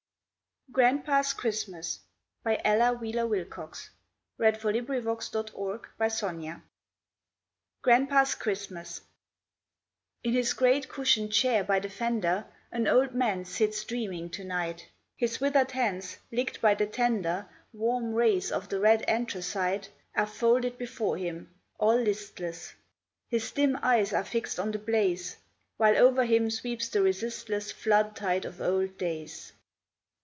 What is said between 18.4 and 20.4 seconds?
of the red anthracite, Are